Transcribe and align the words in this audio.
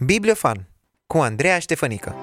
Bibliofan 0.00 0.68
cu 1.06 1.18
Andreea 1.18 1.58
Ștefănică 1.58 2.14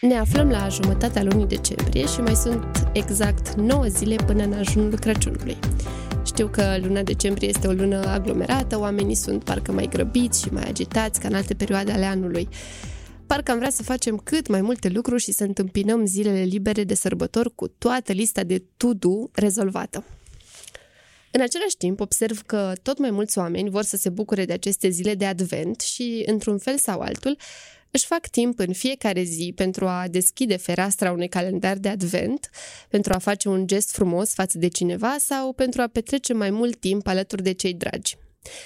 Ne 0.00 0.18
aflăm 0.18 0.48
la 0.48 0.68
jumătatea 0.68 1.22
lunii 1.22 1.46
decembrie 1.46 2.06
și 2.06 2.20
mai 2.20 2.34
sunt 2.34 2.88
exact 2.92 3.54
9 3.54 3.84
zile 3.86 4.16
până 4.26 4.42
în 4.42 4.52
ajunul 4.52 4.98
Crăciunului. 4.98 5.58
Știu 6.38 6.50
că 6.50 6.78
luna 6.80 7.02
decembrie 7.02 7.48
este 7.48 7.66
o 7.66 7.72
lună 7.72 8.06
aglomerată, 8.06 8.78
oamenii 8.78 9.14
sunt 9.14 9.44
parcă 9.44 9.72
mai 9.72 9.88
grăbiți 9.90 10.42
și 10.42 10.48
mai 10.52 10.62
agitați 10.62 11.20
ca 11.20 11.28
în 11.28 11.34
alte 11.34 11.54
perioade 11.54 11.92
ale 11.92 12.04
anului. 12.04 12.48
Parcă 13.26 13.50
am 13.50 13.58
vrea 13.58 13.70
să 13.70 13.82
facem 13.82 14.16
cât 14.16 14.48
mai 14.48 14.60
multe 14.60 14.88
lucruri 14.88 15.22
și 15.22 15.32
să 15.32 15.44
întâmpinăm 15.44 16.06
zilele 16.06 16.42
libere 16.42 16.84
de 16.84 16.94
sărbători 16.94 17.54
cu 17.54 17.68
toată 17.68 18.12
lista 18.12 18.42
de 18.42 18.62
to-do 18.76 19.28
rezolvată. 19.32 20.04
În 21.30 21.40
același 21.40 21.76
timp, 21.76 22.00
observ 22.00 22.42
că 22.46 22.72
tot 22.82 22.98
mai 22.98 23.10
mulți 23.10 23.38
oameni 23.38 23.70
vor 23.70 23.82
să 23.82 23.96
se 23.96 24.08
bucure 24.08 24.44
de 24.44 24.52
aceste 24.52 24.88
zile 24.88 25.14
de 25.14 25.26
advent 25.26 25.80
și, 25.80 26.22
într-un 26.26 26.58
fel 26.58 26.76
sau 26.76 27.00
altul, 27.00 27.36
își 27.90 28.06
fac 28.06 28.26
timp 28.28 28.58
în 28.58 28.72
fiecare 28.72 29.22
zi 29.22 29.52
pentru 29.56 29.86
a 29.86 30.08
deschide 30.10 30.56
fereastra 30.56 31.12
unui 31.12 31.28
calendar 31.28 31.76
de 31.76 31.88
advent, 31.88 32.50
pentru 32.88 33.12
a 33.12 33.18
face 33.18 33.48
un 33.48 33.66
gest 33.66 33.90
frumos 33.90 34.34
față 34.34 34.58
de 34.58 34.68
cineva 34.68 35.16
sau 35.18 35.52
pentru 35.52 35.80
a 35.80 35.86
petrece 35.86 36.32
mai 36.32 36.50
mult 36.50 36.80
timp 36.80 37.06
alături 37.06 37.42
de 37.42 37.52
cei 37.52 37.74
dragi. 37.74 38.16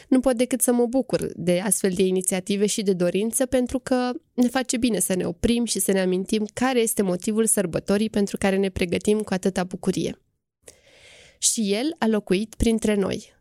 Nu 0.09 0.21
pot 0.21 0.37
decât 0.37 0.61
să 0.61 0.73
mă 0.73 0.87
bucur 0.87 1.31
de 1.35 1.61
astfel 1.61 1.91
de 1.91 2.03
inițiative 2.03 2.67
și 2.67 2.83
de 2.83 2.93
dorință 2.93 3.47
pentru 3.47 3.79
că 3.79 4.11
ne 4.35 4.49
face 4.49 4.77
bine 4.77 4.99
să 4.99 5.15
ne 5.15 5.27
oprim 5.27 5.65
și 5.65 5.79
să 5.79 5.93
ne 5.93 6.01
amintim 6.01 6.47
care 6.55 6.81
este 6.81 7.03
motivul 7.03 7.47
sărbătorii 7.47 8.11
pentru 8.11 8.37
care 8.37 8.57
ne 8.57 8.69
pregătim 8.69 9.21
cu 9.21 9.35
atâta 9.35 9.65
bucurie. 9.65 10.19
Și 11.39 11.73
el 11.73 11.95
a 11.99 12.07
locuit 12.07 12.55
printre 12.55 12.95
noi, 12.95 13.33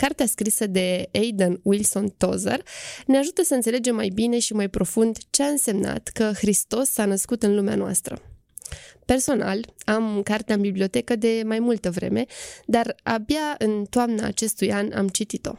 Cartea 0.00 0.26
scrisă 0.26 0.66
de 0.66 1.08
Aidan 1.12 1.60
Wilson 1.62 2.08
Tozer 2.16 2.62
ne 3.06 3.18
ajută 3.18 3.42
să 3.42 3.54
înțelegem 3.54 3.94
mai 3.94 4.08
bine 4.08 4.38
și 4.38 4.52
mai 4.52 4.68
profund 4.68 5.18
ce 5.30 5.42
a 5.42 5.46
însemnat 5.46 6.08
că 6.08 6.32
Hristos 6.34 6.88
s-a 6.90 7.04
născut 7.04 7.42
în 7.42 7.54
lumea 7.54 7.74
noastră. 7.74 8.22
Personal, 9.04 9.74
am 9.84 10.22
cartea 10.22 10.54
în 10.54 10.60
bibliotecă 10.60 11.16
de 11.16 11.42
mai 11.44 11.58
multă 11.58 11.90
vreme, 11.90 12.24
dar 12.66 12.94
abia 13.02 13.54
în 13.58 13.84
toamna 13.90 14.26
acestui 14.26 14.72
an 14.72 14.92
am 14.92 15.08
citit-o. 15.08 15.52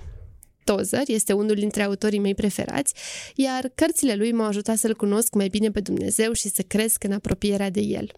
Tozer 0.64 1.04
este 1.06 1.34
unul 1.34 1.56
dintre 1.56 1.84
autorii 1.84 2.20
mei 2.20 2.36
preferați, 2.36 2.94
iar 3.36 3.72
cărțile 3.76 4.16
lui 4.16 4.32
m-au 4.32 4.48
ajutat 4.48 4.78
să-L 4.78 4.96
cunosc 4.96 5.34
mai 5.34 5.48
bine 5.48 5.72
pe 5.72 5.80
Dumnezeu 5.80 6.32
și 6.32 6.50
să 6.50 6.62
cresc 6.62 7.04
în 7.04 7.12
apropierea 7.12 7.70
de 7.70 7.82
El. 7.82 8.12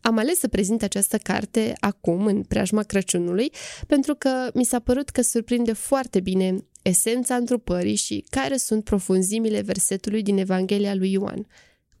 Am 0.00 0.18
ales 0.18 0.38
să 0.38 0.48
prezint 0.48 0.82
această 0.82 1.18
carte 1.18 1.72
acum, 1.80 2.26
în 2.26 2.42
preajma 2.42 2.82
Crăciunului, 2.82 3.52
pentru 3.86 4.14
că 4.14 4.50
mi 4.54 4.64
s-a 4.64 4.78
părut 4.78 5.08
că 5.08 5.22
surprinde 5.22 5.72
foarte 5.72 6.20
bine 6.20 6.64
esența 6.82 7.34
întrupării 7.34 7.94
și 7.94 8.24
care 8.30 8.56
sunt 8.56 8.84
profunzimile 8.84 9.60
versetului 9.60 10.22
din 10.22 10.38
Evanghelia 10.38 10.94
lui 10.94 11.12
Ioan. 11.12 11.46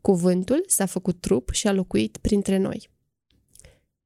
Cuvântul 0.00 0.64
s-a 0.66 0.86
făcut 0.86 1.20
trup 1.20 1.50
și 1.50 1.66
a 1.66 1.72
locuit 1.72 2.16
printre 2.16 2.56
noi. 2.56 2.88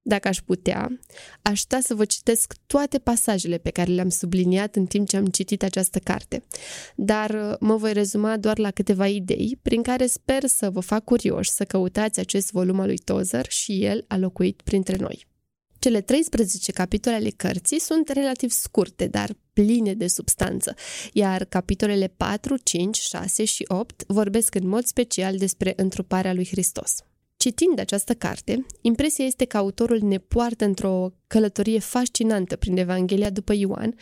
Dacă 0.04 0.28
aș 0.28 0.38
putea, 0.38 0.98
aș 1.42 1.60
sta 1.60 1.80
să 1.80 1.94
vă 1.94 2.04
citesc 2.04 2.54
toate 2.66 2.98
pasajele 2.98 3.58
pe 3.58 3.70
care 3.70 3.90
le-am 3.90 4.08
subliniat 4.08 4.76
în 4.76 4.86
timp 4.86 5.08
ce 5.08 5.16
am 5.16 5.26
citit 5.26 5.62
această 5.62 5.98
carte, 5.98 6.42
dar 6.96 7.30
uh, 7.30 7.56
mă 7.60 7.76
voi 7.76 7.92
rezuma 7.92 8.36
doar 8.36 8.58
la 8.58 8.70
câteva 8.70 9.06
idei 9.06 9.58
prin 9.62 9.82
care 9.82 10.06
sper 10.06 10.46
să 10.46 10.70
vă 10.70 10.80
fac 10.80 11.04
curioși 11.04 11.50
să 11.50 11.64
căutați 11.64 12.20
acest 12.20 12.50
volum 12.50 12.80
al 12.80 12.86
lui 12.86 12.98
Tozer 12.98 13.46
și 13.48 13.84
el 13.84 14.04
a 14.08 14.16
locuit 14.16 14.60
printre 14.62 14.96
noi. 14.96 15.26
Cele 15.78 16.00
13 16.00 16.72
capitole 16.72 17.14
ale 17.16 17.30
cărții 17.30 17.80
sunt 17.80 18.08
relativ 18.08 18.50
scurte, 18.50 19.06
dar 19.06 19.36
pline 19.52 19.94
de 19.94 20.06
substanță, 20.06 20.74
iar 21.12 21.44
capitolele 21.44 22.14
4, 22.16 22.56
5, 22.56 22.96
6 22.96 23.44
și 23.44 23.64
8 23.68 24.02
vorbesc 24.06 24.54
în 24.54 24.68
mod 24.68 24.84
special 24.84 25.36
despre 25.36 25.72
întruparea 25.76 26.34
lui 26.34 26.46
Hristos. 26.46 26.94
Citind 27.42 27.78
această 27.78 28.14
carte, 28.14 28.66
impresia 28.80 29.24
este 29.24 29.44
că 29.44 29.56
autorul 29.56 29.98
ne 29.98 30.18
poartă 30.18 30.64
într-o 30.64 31.12
călătorie 31.26 31.78
fascinantă 31.78 32.56
prin 32.56 32.76
Evanghelia 32.76 33.30
după 33.30 33.52
Ioan 33.52 33.94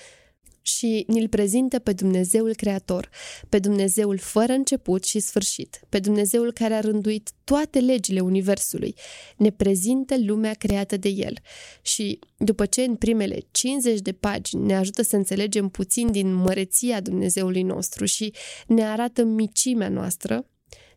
și 0.62 1.04
ni-l 1.06 1.28
prezintă 1.28 1.78
pe 1.78 1.92
Dumnezeul 1.92 2.54
Creator, 2.54 3.10
pe 3.48 3.58
Dumnezeul 3.58 4.18
fără 4.18 4.52
început 4.52 5.04
și 5.04 5.18
sfârșit, 5.18 5.80
pe 5.88 5.98
Dumnezeul 5.98 6.52
care 6.52 6.74
a 6.74 6.80
rânduit 6.80 7.30
toate 7.44 7.78
legile 7.78 8.20
Universului, 8.20 8.94
ne 9.36 9.50
prezintă 9.50 10.14
lumea 10.18 10.54
creată 10.54 10.96
de 10.96 11.08
El. 11.08 11.34
Și 11.82 12.18
după 12.36 12.66
ce 12.66 12.82
în 12.82 12.96
primele 12.96 13.38
50 13.50 14.00
de 14.00 14.12
pagini 14.12 14.66
ne 14.66 14.76
ajută 14.76 15.02
să 15.02 15.16
înțelegem 15.16 15.68
puțin 15.68 16.12
din 16.12 16.32
măreția 16.32 17.00
Dumnezeului 17.00 17.62
nostru 17.62 18.04
și 18.04 18.32
ne 18.66 18.84
arată 18.84 19.24
micimea 19.24 19.88
noastră, 19.88 20.44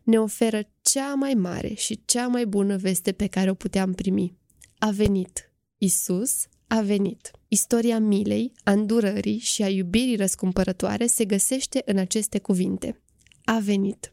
ne 0.04 0.20
oferă 0.20 0.62
cea 0.82 1.14
mai 1.14 1.34
mare 1.34 1.74
și 1.74 2.00
cea 2.04 2.26
mai 2.26 2.46
bună 2.46 2.76
veste 2.76 3.12
pe 3.12 3.26
care 3.26 3.50
o 3.50 3.54
puteam 3.54 3.92
primi. 3.92 4.34
A 4.78 4.90
venit. 4.90 5.52
Isus 5.78 6.46
a 6.66 6.80
venit. 6.80 7.30
Istoria 7.48 7.98
milei, 7.98 8.52
a 8.64 8.72
îndurării 8.72 9.38
și 9.38 9.62
a 9.62 9.68
iubirii 9.68 10.16
răscumpărătoare 10.16 11.06
se 11.06 11.24
găsește 11.24 11.82
în 11.84 11.98
aceste 11.98 12.38
cuvinte. 12.38 13.02
A 13.44 13.58
venit. 13.58 14.08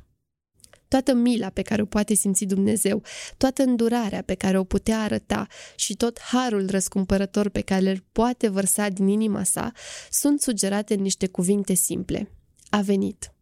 Toată 0.88 1.14
mila 1.14 1.50
pe 1.50 1.62
care 1.62 1.82
o 1.82 1.86
poate 1.86 2.14
simți 2.14 2.46
Dumnezeu, 2.46 3.04
toată 3.38 3.64
îndurarea 3.64 4.22
pe 4.22 4.36
care 4.36 4.58
o 4.58 4.64
putea 4.64 5.02
arăta 5.02 5.48
și 5.76 5.96
tot 5.96 6.20
harul 6.20 6.70
răscumpărător 6.70 7.50
pe 7.50 7.62
care 7.62 7.90
îl 7.90 8.04
poate 8.12 8.48
vărsa 8.48 8.90
din 8.90 9.08
inima 9.08 9.44
sa 9.44 9.72
sunt 10.10 10.42
sugerate 10.42 10.94
în 10.94 11.02
niște 11.02 11.28
cuvinte 11.28 11.74
simple. 11.74 12.32
A 12.70 12.82
venit 12.82 13.34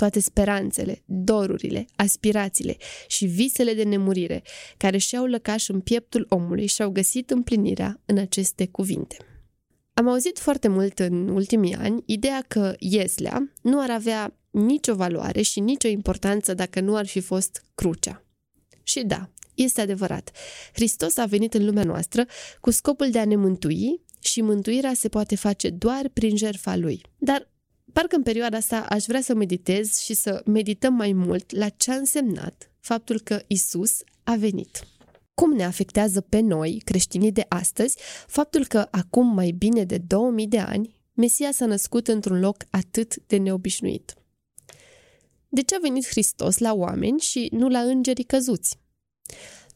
toate 0.00 0.20
speranțele, 0.20 1.02
dorurile, 1.04 1.86
aspirațiile 1.96 2.76
și 3.06 3.26
visele 3.26 3.74
de 3.74 3.82
nemurire 3.82 4.42
care 4.76 4.96
și-au 4.96 5.24
lăcaș 5.24 5.68
în 5.68 5.80
pieptul 5.80 6.26
omului 6.28 6.66
și-au 6.66 6.90
găsit 6.90 7.30
împlinirea 7.30 8.00
în 8.04 8.18
aceste 8.18 8.66
cuvinte. 8.66 9.16
Am 9.94 10.08
auzit 10.08 10.38
foarte 10.38 10.68
mult 10.68 10.98
în 10.98 11.28
ultimii 11.28 11.74
ani 11.74 12.02
ideea 12.06 12.44
că 12.48 12.74
Ieslea 12.78 13.52
nu 13.62 13.80
ar 13.80 13.90
avea 13.90 14.36
nicio 14.50 14.94
valoare 14.94 15.42
și 15.42 15.60
nicio 15.60 15.88
importanță 15.88 16.54
dacă 16.54 16.80
nu 16.80 16.96
ar 16.96 17.06
fi 17.06 17.20
fost 17.20 17.64
crucea. 17.74 18.24
Și 18.82 19.02
da, 19.04 19.30
este 19.54 19.80
adevărat. 19.80 20.30
Hristos 20.72 21.16
a 21.16 21.24
venit 21.24 21.54
în 21.54 21.64
lumea 21.64 21.84
noastră 21.84 22.26
cu 22.60 22.70
scopul 22.70 23.10
de 23.10 23.18
a 23.18 23.24
ne 23.24 23.36
mântui 23.36 24.00
și 24.20 24.42
mântuirea 24.42 24.94
se 24.94 25.08
poate 25.08 25.36
face 25.36 25.70
doar 25.70 26.08
prin 26.12 26.36
jertfa 26.36 26.76
lui. 26.76 27.02
Dar 27.18 27.48
Parcă 27.92 28.16
în 28.16 28.22
perioada 28.22 28.56
asta 28.56 28.86
aș 28.88 29.04
vrea 29.04 29.20
să 29.20 29.34
meditez 29.34 29.98
și 29.98 30.14
să 30.14 30.42
medităm 30.46 30.94
mai 30.94 31.12
mult 31.12 31.56
la 31.56 31.68
ce 31.68 31.90
a 31.90 31.94
însemnat 31.94 32.70
faptul 32.80 33.20
că 33.20 33.42
Isus 33.46 33.98
a 34.22 34.34
venit. 34.34 34.84
Cum 35.34 35.52
ne 35.52 35.64
afectează 35.64 36.20
pe 36.20 36.40
noi, 36.40 36.80
creștinii 36.84 37.32
de 37.32 37.46
astăzi, 37.48 37.96
faptul 38.26 38.66
că 38.66 38.88
acum 38.90 39.34
mai 39.34 39.50
bine 39.50 39.84
de 39.84 39.98
2000 39.98 40.46
de 40.46 40.58
ani, 40.58 40.98
Mesia 41.14 41.52
s-a 41.52 41.66
născut 41.66 42.08
într-un 42.08 42.40
loc 42.40 42.56
atât 42.70 43.16
de 43.26 43.36
neobișnuit? 43.36 44.14
De 45.48 45.62
ce 45.62 45.74
a 45.74 45.78
venit 45.82 46.06
Hristos 46.06 46.58
la 46.58 46.74
oameni 46.74 47.20
și 47.20 47.48
nu 47.52 47.68
la 47.68 47.80
îngerii 47.80 48.24
căzuți? 48.24 48.78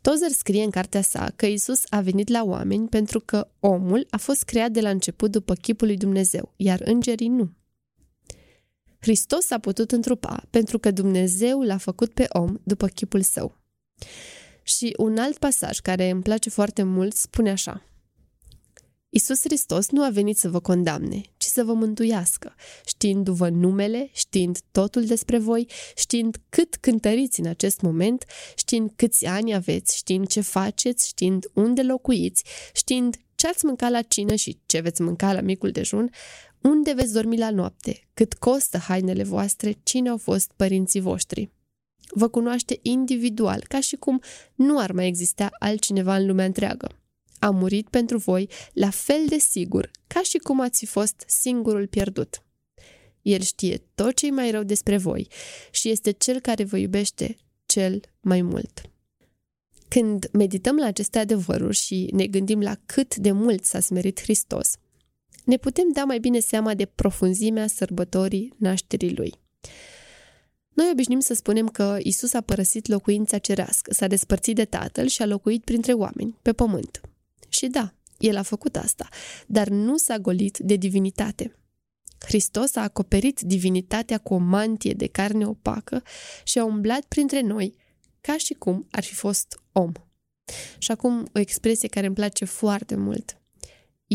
Tozer 0.01 0.31
scrie 0.31 0.63
în 0.63 0.71
cartea 0.71 1.03
sa 1.03 1.33
că 1.37 1.47
Isus 1.47 1.83
a 1.89 2.01
venit 2.01 2.29
la 2.29 2.45
oameni 2.45 2.89
pentru 2.89 3.21
că 3.21 3.49
omul 3.61 4.07
a 4.11 4.17
fost 4.17 4.43
creat 4.43 4.71
de 4.71 4.81
la 4.81 4.91
început 4.91 5.31
după 5.31 5.55
chipul 5.55 5.87
lui 5.87 5.97
Dumnezeu, 5.97 6.53
iar 6.57 6.81
îngerii 6.85 7.29
nu. 7.29 7.51
Hristos 9.05 9.51
a 9.51 9.59
putut 9.59 9.93
întrupa 9.93 10.47
pentru 10.51 10.79
că 10.79 10.91
Dumnezeu 10.91 11.63
l-a 11.63 11.77
făcut 11.77 12.13
pe 12.13 12.27
om 12.29 12.59
după 12.63 12.87
chipul 12.87 13.23
său. 13.23 13.59
Și 14.63 14.95
un 14.97 15.17
alt 15.17 15.39
pasaj 15.39 15.79
care 15.79 16.11
îmi 16.11 16.23
place 16.23 16.51
foarte 16.51 16.83
mult 16.83 17.15
spune 17.15 17.51
așa. 17.51 17.83
Isus 19.09 19.41
Hristos 19.41 19.91
nu 19.91 20.05
a 20.05 20.09
venit 20.09 20.37
să 20.37 20.49
vă 20.49 20.61
condamne, 20.61 21.21
ci 21.37 21.45
să 21.45 21.65
vă 21.65 21.73
mântuiască, 21.73 22.55
știindu-vă 22.87 23.49
numele, 23.49 24.11
știind 24.13 24.59
totul 24.73 25.05
despre 25.05 25.39
voi, 25.39 25.69
știind 25.97 26.37
cât 26.49 26.77
cântăriți 26.77 27.41
în 27.41 27.47
acest 27.47 27.81
moment, 27.81 28.25
știind 28.57 28.93
câți 28.97 29.27
ani 29.27 29.55
aveți, 29.55 29.97
știind 29.97 30.27
ce 30.27 30.41
faceți, 30.41 31.09
știind 31.09 31.45
unde 31.55 31.83
locuiți, 31.83 32.45
știind 32.73 33.17
ce 33.35 33.47
ați 33.47 33.65
mâncat 33.65 33.91
la 33.91 34.03
cină 34.03 34.35
și 34.35 34.59
ce 34.67 34.81
veți 34.81 35.03
mânca 35.03 35.33
la 35.33 35.41
micul 35.41 35.71
dejun, 35.71 36.11
unde 36.65 36.93
veți 36.93 37.13
dormi 37.13 37.39
la 37.39 37.51
noapte? 37.51 38.09
Cât 38.15 38.35
costă 38.35 38.79
hainele 38.79 39.23
voastre? 39.23 39.77
Cine 39.83 40.09
au 40.09 40.17
fost 40.17 40.51
părinții 40.57 41.01
voștri? 41.01 41.51
Vă 42.09 42.29
cunoaște 42.29 42.79
individual, 42.83 43.65
ca 43.69 43.81
și 43.81 43.97
cum 43.97 44.21
nu 44.55 44.79
ar 44.79 44.93
mai 44.93 45.07
exista 45.07 45.51
altcineva 45.59 46.17
în 46.17 46.27
lumea 46.27 46.45
întreagă. 46.45 46.99
A 47.39 47.51
murit 47.51 47.89
pentru 47.89 48.19
voi 48.19 48.49
la 48.73 48.91
fel 48.91 49.27
de 49.29 49.39
sigur, 49.39 49.91
ca 50.07 50.23
și 50.23 50.39
cum 50.39 50.61
ați 50.61 50.79
fi 50.79 50.87
fost 50.87 51.25
singurul 51.27 51.87
pierdut. 51.87 52.43
El 53.23 53.41
știe 53.41 53.83
tot 53.95 54.15
ce 54.15 54.31
mai 54.31 54.51
rău 54.51 54.63
despre 54.63 54.97
voi 54.97 55.29
și 55.71 55.89
este 55.89 56.11
cel 56.11 56.41
care 56.41 56.65
vă 56.65 56.77
iubește 56.77 57.37
cel 57.67 58.01
mai 58.21 58.43
mult. 58.43 58.83
Când 59.89 60.29
medităm 60.33 60.77
la 60.77 60.87
aceste 60.87 61.19
adevăruri 61.19 61.77
și 61.77 62.09
ne 62.13 62.27
gândim 62.27 62.61
la 62.61 62.77
cât 62.87 63.17
de 63.17 63.33
mult 63.33 63.65
s-a 63.65 63.81
smerit 63.81 64.21
Hristos, 64.21 64.73
ne 65.45 65.57
putem 65.57 65.93
da 65.93 66.05
mai 66.05 66.19
bine 66.19 66.39
seama 66.39 66.75
de 66.75 66.85
profunzimea 66.85 67.67
sărbătorii 67.67 68.53
nașterii 68.57 69.15
Lui. 69.15 69.35
Noi 70.75 70.89
obișnim 70.93 71.21
să 71.21 71.35
spunem 71.35 71.69
că 71.69 71.99
Isus 72.03 72.33
a 72.33 72.41
părăsit 72.41 72.87
locuința 72.87 73.39
cerească, 73.39 73.95
s-a 73.95 74.07
despărțit 74.07 74.55
de 74.55 74.65
Tatăl 74.65 75.07
și 75.07 75.23
a 75.23 75.27
locuit 75.27 75.65
printre 75.65 75.93
oameni, 75.93 76.39
pe 76.43 76.53
pământ. 76.53 77.01
Și 77.49 77.67
da, 77.67 77.95
El 78.19 78.37
a 78.37 78.43
făcut 78.43 78.77
asta, 78.77 79.09
dar 79.47 79.69
nu 79.69 79.97
s-a 79.97 80.19
golit 80.19 80.59
de 80.59 80.77
divinitate. 80.77 81.57
Hristos 82.19 82.77
a 82.77 82.83
acoperit 82.83 83.41
divinitatea 83.41 84.19
cu 84.19 84.35
o 84.35 84.37
mantie 84.37 84.93
de 84.93 85.07
carne 85.07 85.47
opacă 85.47 86.03
și 86.45 86.59
a 86.59 86.65
umblat 86.65 87.05
printre 87.05 87.41
noi 87.41 87.75
ca 88.21 88.37
și 88.37 88.55
cum 88.55 88.87
ar 88.91 89.05
fi 89.05 89.15
fost 89.15 89.61
om. 89.73 89.93
Și 90.79 90.91
acum 90.91 91.29
o 91.35 91.39
expresie 91.39 91.89
care 91.89 92.07
îmi 92.07 92.15
place 92.15 92.45
foarte 92.45 92.95
mult. 92.95 93.39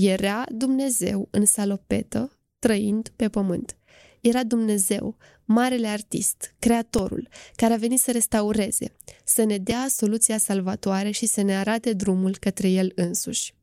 Era 0.01 0.45
Dumnezeu 0.51 1.27
în 1.31 1.45
salopetă, 1.45 2.37
trăind 2.59 3.11
pe 3.15 3.29
pământ. 3.29 3.77
Era 4.21 4.43
Dumnezeu, 4.43 5.17
marele 5.45 5.87
artist, 5.87 6.55
creatorul, 6.59 7.27
care 7.55 7.73
a 7.73 7.77
venit 7.77 7.99
să 7.99 8.11
restaureze, 8.11 8.91
să 9.23 9.43
ne 9.43 9.57
dea 9.57 9.85
soluția 9.89 10.37
salvatoare 10.37 11.11
și 11.11 11.25
să 11.25 11.41
ne 11.41 11.57
arate 11.57 11.93
drumul 11.93 12.37
către 12.37 12.69
el 12.69 12.91
însuși. 12.95 13.53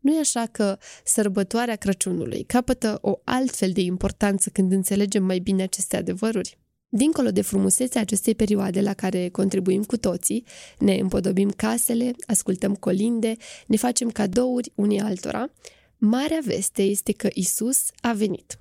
Nu 0.00 0.14
e 0.14 0.18
așa 0.18 0.46
că 0.46 0.78
sărbătoarea 1.04 1.76
Crăciunului 1.76 2.42
capătă 2.42 2.98
o 3.00 3.20
altfel 3.24 3.72
de 3.72 3.80
importanță 3.80 4.50
când 4.50 4.72
înțelegem 4.72 5.24
mai 5.24 5.38
bine 5.38 5.62
aceste 5.62 5.96
adevăruri? 5.96 6.58
Dincolo 6.94 7.30
de 7.30 7.42
frumusețea 7.42 8.00
acestei 8.00 8.34
perioade 8.34 8.80
la 8.80 8.94
care 8.94 9.28
contribuim 9.28 9.84
cu 9.84 9.96
toții, 9.96 10.44
ne 10.78 10.94
împodobim 10.94 11.50
casele, 11.50 12.14
ascultăm 12.26 12.74
colinde, 12.74 13.36
ne 13.66 13.76
facem 13.76 14.10
cadouri 14.10 14.72
unii 14.74 15.00
altora, 15.00 15.52
marea 15.96 16.38
veste 16.44 16.82
este 16.82 17.12
că 17.12 17.28
Isus 17.32 17.90
a 18.00 18.12
venit. 18.12 18.58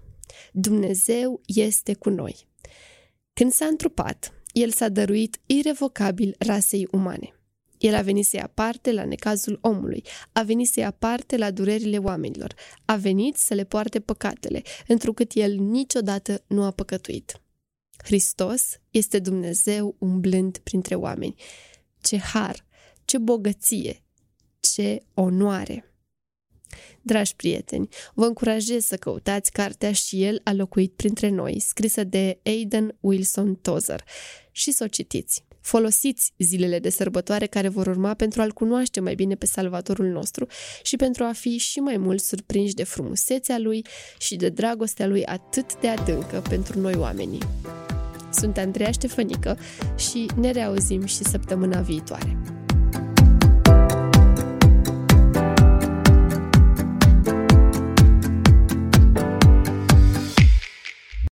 Dumnezeu 0.52 1.42
este 1.46 1.94
cu 1.94 2.10
noi. 2.10 2.36
Când 3.34 3.52
s-a 3.52 3.66
întrupat, 3.66 4.34
El 4.54 4.72
s-a 4.72 4.90
dăruit 4.90 5.40
irevocabil 5.46 6.36
rasei 6.40 6.88
umane. 6.92 7.34
El 7.78 7.96
a 7.96 8.02
venit 8.02 8.26
să 8.26 8.36
ia 8.36 8.52
parte 8.54 8.92
la 8.92 9.06
necazul 9.06 9.58
omului, 9.62 10.04
a 10.32 10.42
venit 10.42 10.68
să 10.68 10.80
ia 10.80 10.92
parte 10.92 11.38
la 11.38 11.52
durerile 11.52 11.98
oamenilor, 11.98 12.54
a 12.86 12.96
venit 12.96 13.36
să 13.36 13.54
le 13.54 13.64
poarte 13.64 14.00
păcatele, 14.00 14.62
întrucât 14.88 15.32
El 15.34 15.56
niciodată 15.56 16.44
nu 16.48 16.64
a 16.64 16.72
păcătuit. 16.72 17.42
Hristos 18.04 18.80
este 18.90 19.20
Dumnezeu 19.20 19.96
umblând 20.00 20.58
printre 20.58 20.96
oameni. 20.96 21.36
Ce 22.02 22.18
har, 22.18 22.66
ce 23.06 23.18
bogăție, 23.18 24.04
ce 24.60 25.04
onoare! 25.14 25.91
Dragi 27.02 27.36
prieteni, 27.36 27.88
vă 28.14 28.26
încurajez 28.26 28.86
să 28.86 28.96
căutați 28.96 29.52
cartea 29.52 29.92
Și 29.92 30.24
El 30.24 30.42
a 30.44 30.54
locuit 30.54 30.94
printre 30.94 31.30
noi, 31.30 31.60
scrisă 31.60 32.04
de 32.04 32.40
Aidan 32.44 32.96
Wilson 33.00 33.56
Tozer, 33.56 34.04
și 34.52 34.72
să 34.72 34.84
o 34.84 34.88
citiți. 34.88 35.44
Folosiți 35.62 36.34
zilele 36.38 36.80
de 36.80 36.90
sărbătoare 36.90 37.46
care 37.46 37.68
vor 37.68 37.88
urma 37.88 38.14
pentru 38.14 38.42
a-L 38.42 38.52
cunoaște 38.52 39.00
mai 39.00 39.16
bine 39.16 39.36
pe 39.36 39.46
Salvatorul 39.46 40.06
nostru 40.06 40.48
și 40.84 40.96
pentru 40.96 41.24
a 41.24 41.32
fi 41.32 41.58
și 41.58 41.80
mai 41.80 41.98
mult 41.98 42.22
surprinși 42.22 42.74
de 42.74 42.84
frumusețea 42.84 43.58
Lui 43.58 43.86
și 44.18 44.36
de 44.36 44.50
dragostea 44.50 45.08
Lui 45.08 45.26
atât 45.26 45.80
de 45.80 45.88
adâncă 45.88 46.42
pentru 46.50 46.80
noi 46.80 46.94
oamenii. 46.94 47.42
Sunt 48.34 48.58
Andreea 48.58 48.92
Ștefănică 48.92 49.58
și 49.98 50.26
ne 50.36 50.52
reauzim 50.52 51.06
și 51.06 51.24
săptămâna 51.24 51.82
viitoare. 51.82 52.51